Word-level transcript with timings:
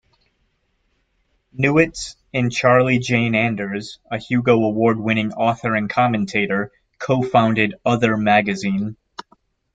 Newitz 1.55 2.15
and 2.33 2.51
Charlie 2.51 2.97
Jane 2.97 3.35
Anders, 3.35 3.99
a 4.11 4.17
Hugo 4.17 4.55
award-winning 4.63 5.31
author 5.33 5.75
and 5.75 5.87
commentator, 5.91 6.71
co-founded 6.97 7.75
"Other" 7.85 8.17
magazine. 8.17 8.97